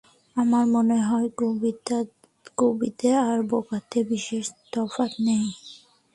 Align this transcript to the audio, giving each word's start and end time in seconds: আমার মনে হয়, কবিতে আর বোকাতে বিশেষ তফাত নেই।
আমার 0.35 0.65
মনে 0.67 0.97
হয়, 1.01 1.27
কবিতে 2.57 3.09
আর 3.23 3.39
বোকাতে 3.49 3.99
বিশেষ 4.11 4.45
তফাত 4.73 5.11
নেই। 5.19 5.45